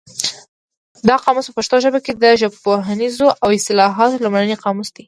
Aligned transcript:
دا 1.07 1.15
قاموس 1.23 1.45
په 1.47 1.55
پښتو 1.57 1.75
ژبه 1.85 1.99
کې 2.05 2.13
د 2.23 2.25
ژبپوهنیزو 2.41 3.27
اصطلاحاتو 3.55 4.21
لومړنی 4.23 4.61
قاموس 4.63 4.89
دی. 4.91 4.99